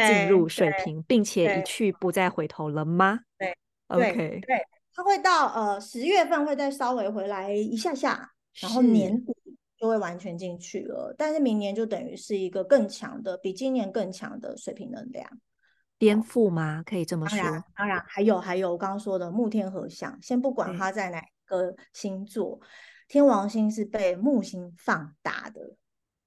[0.07, 3.21] 进入水平，并且一去不再回头了吗？
[3.39, 3.57] 对
[3.89, 4.57] ，OK，对，
[4.95, 9.35] 它会到呃十月份会再稍微回来一下下，然后年底。
[9.83, 15.29] 就会完全进去了，但是明年就等于是一个更强的，比今年更强的水平能量，
[15.99, 16.85] 颠覆吗？
[16.87, 17.37] 可以这么说。
[17.37, 22.61] 当然，当然还有还有我刚刚说的木天合相，先不管它在哪个星座，
[23.09, 25.75] 天王星是被木星放大的。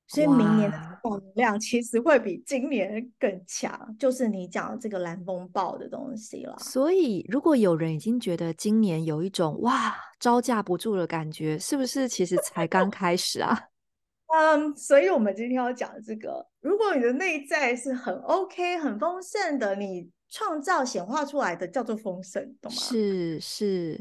[0.07, 6.55] 所以明年的能量其实会比今年更强，就是你讲的这个蓝风暴的东西了。
[6.59, 13.69] 所以，如果有人已经觉得今年有一种哇招架不住的感觉，是不是其实才刚开始啊？
[14.31, 22.77] 嗯，所以我们今天要讲这个，如果你的内在是很 OK、很丰盛的，你创造显化出来的叫做丰盛，懂吗？
[22.77, 23.99] 是是，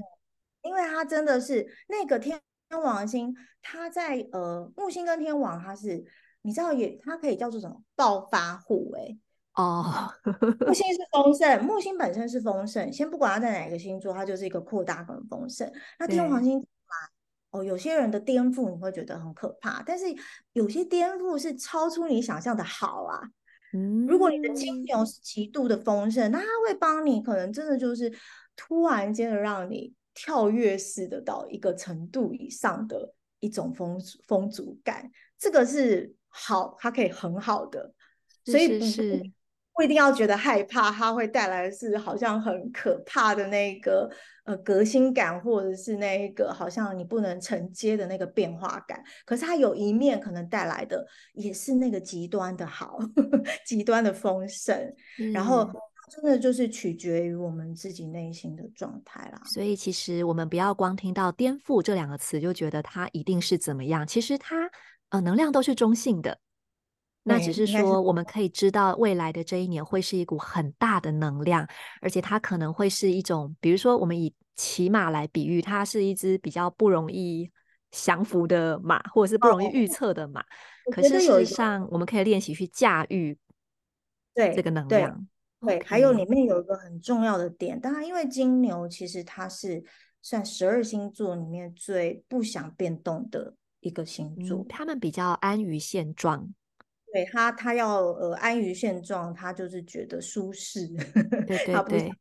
[0.62, 2.38] 因为它真的是那个天。
[2.74, 6.04] 天王星，它在呃木星跟天王，它是
[6.42, 9.16] 你知道也，它可以叫做什么暴发户哎
[9.54, 10.12] 哦，
[10.66, 15.70] 木星是 丰盛，木星本身是丰盛，先不管它在哪个星座，它就是一个扩大跟丰盛。
[16.00, 16.66] 那天王星
[17.52, 20.06] 哦，有些人的颠覆你会觉得很可怕，但是
[20.54, 23.20] 有些颠覆是超出你想象的好啊。
[23.72, 28.12] 嗯，如果你的金牛是极度的丰盛，那它会帮你，可能真的就是
[28.56, 29.94] 突然间的让你。
[30.14, 37.92] 跳跃式的到一个程度以上的一种丰丰足感，这个是好，它可以很好的，
[38.44, 39.20] 所以不是
[39.74, 44.08] 不一定要觉得害怕，它会带来的是好像很可怕的那个
[44.44, 49.02] 呃革新感，或者是那个好像你不能承接的那个变化感。
[49.26, 52.98] 可是它有一面可能带来的也是那个极端的好，
[53.66, 55.68] 极端的丰盛，嗯、然后。
[56.10, 59.40] 真的就是取决于我们自己内心的状态啦。
[59.46, 64.06] 所以其实我们不要光听到颠覆这两个词就觉得它一定是怎么样。
[64.06, 64.70] 其实它
[65.08, 66.38] 呃能量都是中性的，
[67.22, 71.66] 那只是说我们可以知道未来的这一年会是一股很大的能量，
[72.00, 77.50] 而且它可能会是一种，比如说我们以骑马来比喻，它是一只比较不容易
[77.90, 80.40] 降服的马，或者是不容易预 测的马。
[80.40, 83.36] 哦、可是事实上，我们可以练习去驾驭
[84.34, 85.26] 对这个能量。
[85.66, 89.82] 对，还有里面有一个很重要的点，当然，因为金牛其实它是
[90.22, 96.52] 算十二星座里面最不想变动的一个星座，嗯、他们比较安于现状。
[97.12, 102.14] 对他，他要呃安于现状，他就是觉得舒适，对对对， 他不想要。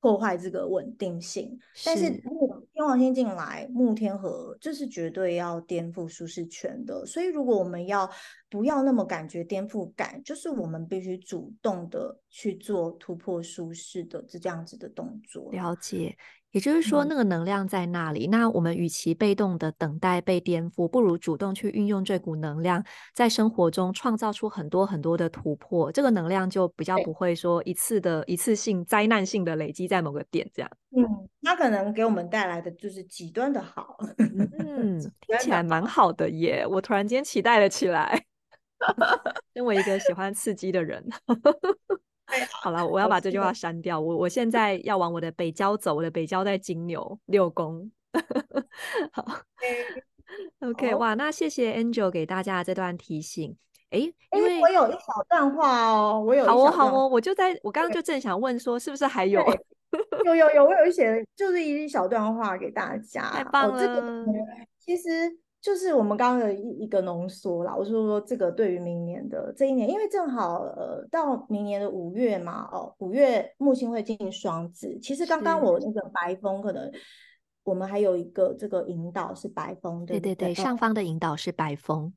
[0.00, 2.47] 破坏这个稳定性，但是如果
[2.78, 7.04] 天王星进来，木天河，这是绝对要颠覆舒适圈的。
[7.04, 8.08] 所以，如果我们要
[8.48, 15.50] 不要那么感觉颠覆感，就是我们必须主动的去做突破舒适的这这样子的动作。
[15.50, 16.16] 了解。
[16.58, 18.26] 也就是说，那个能量在那里。
[18.26, 25.92] 嗯、那我们与其被动的等待被颠覆，不如主动去运用这股能量，在生活中创造出很多很多的突破。
[25.92, 30.68] 这个能量就比较不会说一次的一次性灾难性的累积在某个点这样。
[30.96, 31.06] 嗯，
[31.42, 33.96] 它可能给我们带来的就是极端的好。
[34.58, 36.66] 嗯，听起来蛮好的耶！
[36.68, 38.24] 我突然间期待了起来。
[39.54, 41.08] 身为一个喜欢刺激的人。
[42.62, 43.98] 好了，我要把这句话删掉。
[43.98, 47.90] 我我现在要往我的北郊走，我的北郊在金牛六宫。
[49.12, 49.24] 好
[50.60, 53.56] ，OK，哇，那谢谢 Angel 给大家这段提醒。
[53.90, 53.98] 哎，
[54.32, 54.98] 因为我有一小
[55.28, 59.42] 段话哦，我有好哦好哦，我就在我刚刚就正想问说，是不是还 有？
[60.26, 63.22] 有有有，我有一些就是一小段话给大家。
[63.30, 63.74] 太棒了。
[63.74, 64.24] 哦，这个
[64.78, 67.74] 其实就是我们刚刚的一一个浓缩啦。
[67.74, 74.98] 我说说这个对于明年的这一年，因为正好呃到明年的五月嘛，哦，五月木星会进双子。
[75.00, 76.90] 其实刚刚我那个白风可能
[77.64, 82.12] 我们还有一个这个引导是白风，对对对，上方的引导是白风。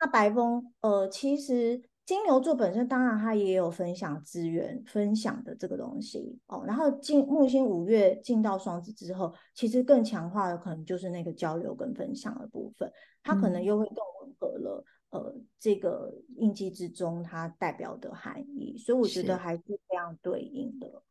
[0.00, 1.82] 那白风呃其实。
[2.06, 6.62] 金牛座本身当然他也有分享资源、分享的这个东西哦。
[6.66, 12.92] 然后进木星五月进到双子之后，其实更强化的可能就是那个交流跟分享的部分，
[13.22, 21.02] 它可能又会更吻合了、嗯、呃这个印记之中它代表的含义，所以我觉得还是非常对应的。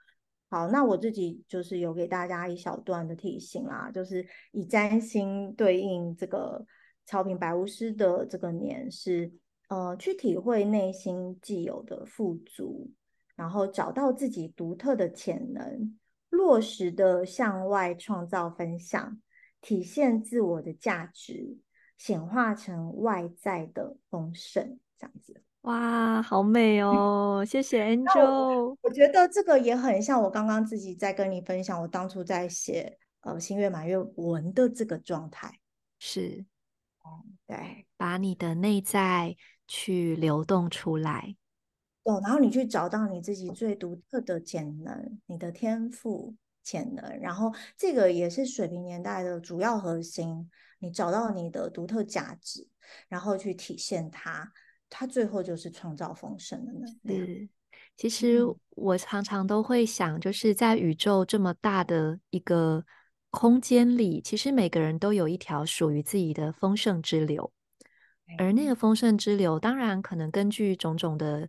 [0.50, 6.64] 好，那我自己就是有给大家一小段的提醒啦，就是以占星对应这个
[7.08, 9.34] 超频白巫师的这个年是。
[9.70, 12.92] 呃，去体会内心既有的富足，
[13.36, 15.98] 然后找到自己独特的潜能，
[16.30, 19.20] 落实的向外创造分享，
[19.62, 21.58] 体现自我的价值，
[21.98, 25.42] 显化成外在的丰盛，这样子。
[25.62, 27.44] 哇，好美哦！
[27.48, 28.68] 谢谢 Angel。
[28.70, 35.60] 我，我觉得这个也很像我刚刚自己在跟你分享，我当初在写呃新月满月文的这个状态。
[36.00, 36.46] 是，
[37.06, 39.38] 嗯，对，把你的内在。
[39.76, 41.36] 去流动出来，
[42.04, 50.48] 哦，然后你去找到你自己最独特的潜能，你的天赋潜能，然后这个也是水平年代的主要核心。
[50.78, 52.68] 你找到你的独特价值，
[53.08, 54.54] 然后去体现它，
[54.92, 57.26] 它最后就是创造丰盛的能力。
[57.26, 57.50] 是，
[57.98, 58.42] 其实
[58.76, 62.86] 我常常都会想，就是在宇宙这么大的一个
[63.32, 67.52] 空间里，其实每个人都有一条属于自己的丰盛之流。
[68.38, 71.48] 而那个丰盛之流，当然可能根据种种的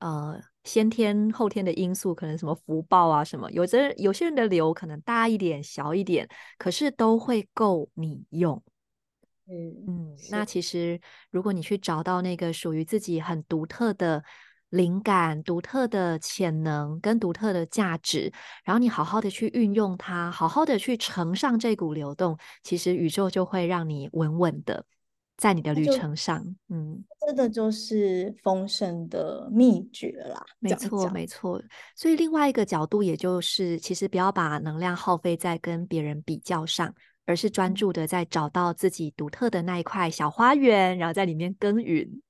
[0.00, 8.62] 呃先天后天的因素，可能什么福报啊什么，有的有些人的流可能大一点、小一点，可是都会够你用。
[9.46, 11.00] 嗯嗯，那其实
[11.30, 14.22] 如果你去找到那个属于自己很独特的
[14.68, 18.30] 灵感、独特的潜能跟独特的价值，
[18.64, 24.84] 然后你好好的去运用它，好好的去乘上这股流动，其实宇宙就会让你稳稳的。
[25.38, 30.44] 在你的旅程上，嗯，真的就是丰盛的秘诀啦。
[30.58, 31.62] 没错，没错。
[31.94, 36.92] 所以另外一个角度，也就是其实不要把能量耗费在跟别人比较上，
[37.24, 42.20] 而是专注的在找到自己独特的那一块小花园，然后在里面耕耘。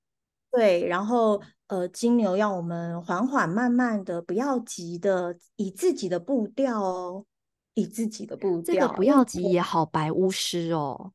[0.51, 7.25] 对，然后呃，金牛要我们缓缓慢慢的，不要急的，以自己的步调哦，
[7.73, 8.73] 以自己的步调。
[8.75, 11.11] 这个不要急也好，白巫师哦。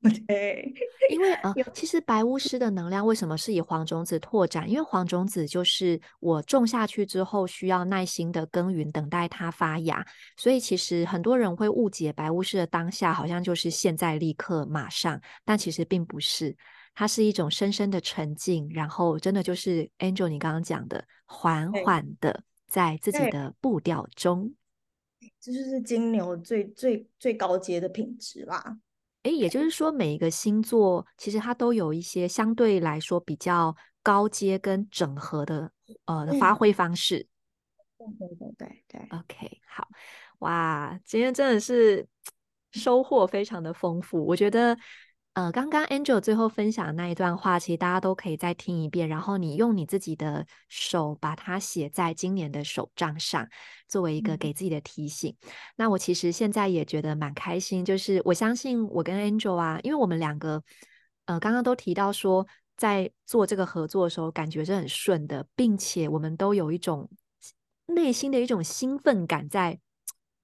[0.28, 0.72] 对，
[1.10, 4.70] 因为呃，其实白巫师的能量为什么是以黄种子拓展？
[4.70, 10.06] 因为黄种子就是我种下去之后需要耐心的耕耘，等待它发芽。
[10.36, 16.56] 所以其实很多人会误解白巫师的当下好像就是现在、立刻、马上，但其实并不是，
[16.94, 24.54] 它是一种深深的沉静，然后真的就是 Angel 你刚刚讲的，缓缓的在自己的步调中，
[25.40, 28.78] 这就是金牛最最最高阶的品质啦。
[29.24, 35.70] 诶，也就是说，每一个星座其实它都有一些相对来说比较高阶跟整合的
[36.06, 37.26] 呃的发挥方式。
[37.98, 39.18] 对对对对对。
[39.18, 39.88] OK，好，
[40.38, 42.06] 哇，今天真的是
[42.72, 44.76] 收获非常的丰富，我觉得。
[45.38, 53.48] 呃，刚刚 Angel 最后分享的那一段话，其实大家都可以再听一遍，然后你用你自己的手把它写在今年的手账上，
[53.86, 55.32] 作为一个给自己的提醒。
[55.42, 55.50] 嗯。
[55.76, 60.60] 那我其实现在也觉得蛮开心，就是我相信我跟 Angel 啊，因为我们两个
[61.26, 62.44] 呃刚刚都提到说，
[62.76, 67.08] 在做这个合作的时候，感觉是很顺的，并且我们都有一种
[67.86, 69.78] 内心的一种兴奋感在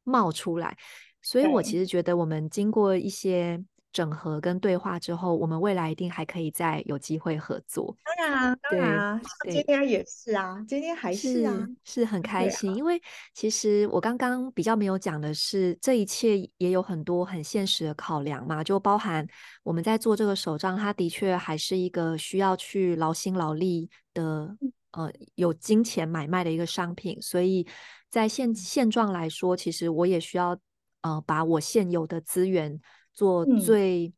[0.05, 0.78] 冒出来，
[1.20, 3.61] 所以我其实觉得我们经过一些。
[3.95, 7.97] 整合跟对话之后，我们未来一定还可以再有机会合作。
[8.05, 12.72] 当然啊，当然啊，今天也是啊，今天还是啊，是，是很开心。
[12.72, 12.74] 啊。
[12.74, 13.01] 因为
[13.32, 19.24] 其实我刚刚比较没有讲的是，这一切也有很多很现实的考量嘛，就包含
[19.62, 24.57] 我们在做这个手账，它的确还是一个需要去劳心劳力的，
[24.90, 27.16] 呃，有金钱买卖的一个商品。
[27.22, 27.64] 所以
[28.11, 30.59] 在现现状来说，其实我也需要
[31.03, 32.80] 呃，把我现有的资源。
[33.15, 34.12] 做最、嗯、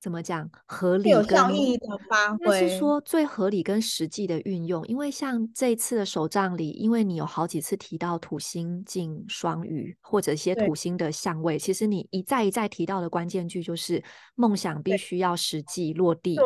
[0.00, 4.86] 怎么讲合理跟有效益的发挥，那是说最合理跟实际的运用。
[4.86, 14.02] 因为像这一次的手账里，因为你有好几次提到土星进双鱼或者一些土星的相位，其实你一再一再提到的关键句就是
[14.34, 16.44] 梦想必须要实际落地，对，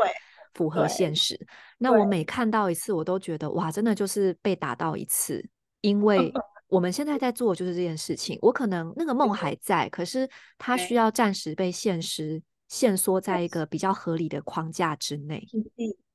[0.55, 1.39] 符合现实。
[1.78, 5.45] 那我每看到一次，我都觉得哇，真的就是被打到一次，
[5.80, 6.33] 因为。
[6.73, 8.39] 我们现在在做的就是这件事情。
[8.41, 15.47] 我可能那个梦还在，可是它需要暂时被现实限缩在一个比较合理的框架之内，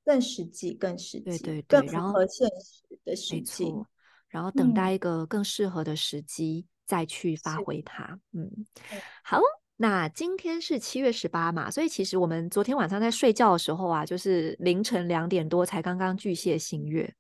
[0.04, 3.72] 更实际，更实际，对对对，更符合现实的实际，
[4.30, 8.20] 然后等待一个更适合的时机再去发挥它。
[8.34, 8.50] 嗯，
[9.24, 9.40] 好，
[9.76, 17.14] 那今天是七月十八嘛，所以其实我们昨天晚上在睡觉的时候啊，就是凌晨两点多才刚刚巨蟹新月。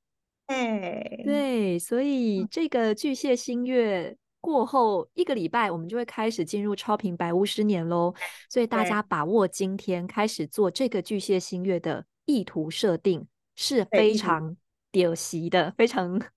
[0.48, 4.18] 哎，对，所以这个巨蟹新月。
[4.39, 8.14] 过后一个礼拜，我们就会开始进入超频白巫师年喽。
[8.50, 14.56] 所以大家把握今天开始做这个巨蟹新月的意图设定是非常
[14.89, 16.28] 屌席的，非常对。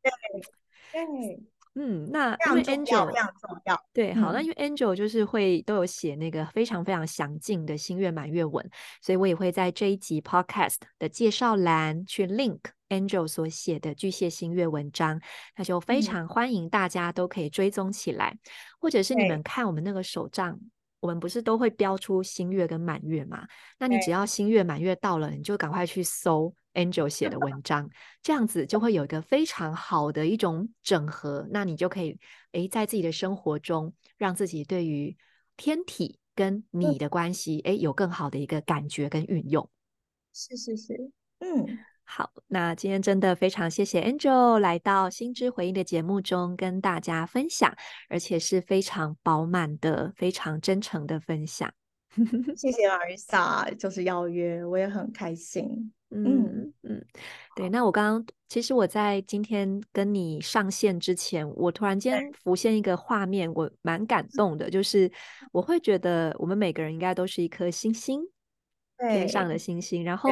[0.91, 1.41] 对
[1.75, 8.69] 嗯，那因为 Angel 非常重要，对，好，那因为 Angel 就是会都有写那个非常非常详尽的新月满月文，
[9.01, 12.59] 所以我也会在这一集 Podcast 的介绍栏去 link
[12.89, 15.21] Angel 所写的巨蟹新月文章，
[15.57, 18.51] 那就非常欢迎大家都可以追踪起来，嗯、
[18.81, 20.59] 或者是你们看我们那个手账，
[20.99, 23.47] 我们不是都会标出新月跟满月嘛？
[23.79, 26.53] 那你只要新月满月到了，你就赶快去搜。
[26.75, 27.89] Angel 写的文章，
[28.23, 32.19] 这样子就会有一个非常好的一种整合，那你就可以
[32.53, 35.17] 诶，在自己的生活中，让自己对于
[35.57, 39.69] 天体跟你的关系，诶，有更好的一个感觉跟运用。
[40.33, 41.11] 是是是，
[41.41, 47.75] 嗯，好，那今天真的非常谢谢 Angel 来到心之回应的节目中跟大家分享，
[48.09, 51.73] 而且是非常饱满的、非常真诚的分享。
[52.57, 55.93] 谢谢 Marisa，就是邀约，我也很开心。
[56.11, 57.05] 嗯嗯，
[57.55, 57.69] 对。
[57.69, 65.11] 那我刚刚其实我在今天跟你上线之前，我突然间浮现一个画面，我蛮感动的，就是
[65.53, 68.21] 我会觉得我们每个人应该都是一颗星星。
[69.09, 70.31] 天上的星星，然后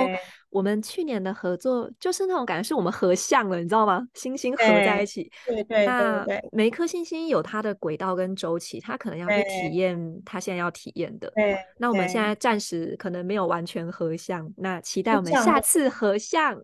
[0.51, 4.07] 我们去年的合作就是那种感觉，是我们合相了，你知道吗？
[4.15, 11.31] 星星合在一起，对对，对，那每一颗星星有它的轨道跟周期，它可能要去体验它现在要体验的。
[11.35, 16.55] 对，那我们现在暂时可能没有完全合相，那期待我们下次合相。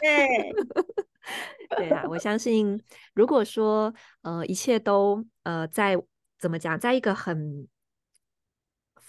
[0.00, 0.28] 对，
[1.76, 2.80] 对啊，我相信，
[3.14, 3.92] 如果说
[4.22, 5.96] 呃一切都呃在
[6.38, 7.66] 怎么讲，在一个很。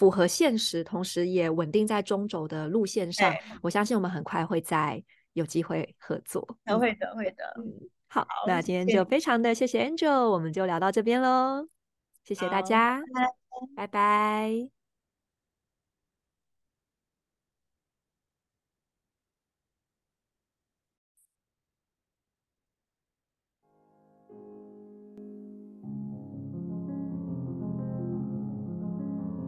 [0.02, 3.32] 符合现实，同时也稳定在中轴的路线上，
[3.62, 4.99] 我相信我们很快会再
[5.34, 6.58] 有机会合作。
[6.66, 7.54] 嗯、会的，会的。
[7.60, 7.72] 嗯，
[8.08, 11.68] 好，好，那今天就非常的谢谢 Angel，我们就聊到这边喽。
[12.24, 12.99] 谢谢大家，
[13.76, 13.86] 拜拜。
[13.86, 14.80] 拜拜。